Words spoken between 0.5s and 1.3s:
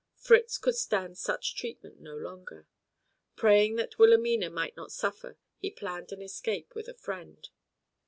could stand